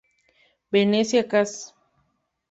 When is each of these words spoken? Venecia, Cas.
Venecia, 0.71 1.27
Cas. 1.27 1.75